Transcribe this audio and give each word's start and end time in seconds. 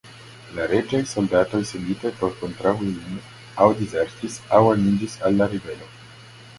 La 0.59 0.63
reĝaj 0.69 1.01
soldatoj 1.11 1.59
senditaj 1.73 2.13
por 2.23 2.33
kontraŭi 2.41 2.89
lin 2.97 3.21
aŭ 3.67 3.71
dizertis 3.83 4.43
aŭ 4.61 4.67
aniĝis 4.75 5.23
al 5.29 5.43
la 5.43 5.55
ribelo. 5.57 5.97